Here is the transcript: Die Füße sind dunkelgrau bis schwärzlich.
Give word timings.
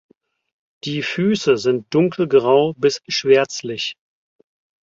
Die 0.83 1.03
Füße 1.03 1.57
sind 1.57 1.93
dunkelgrau 1.93 2.73
bis 2.75 3.03
schwärzlich. 3.07 3.99